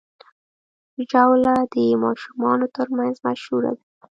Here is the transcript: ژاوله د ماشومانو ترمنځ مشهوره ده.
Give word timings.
ژاوله 1.09 1.55
د 1.73 1.75
ماشومانو 2.03 2.65
ترمنځ 2.75 3.15
مشهوره 3.27 3.71
ده. 3.77 3.83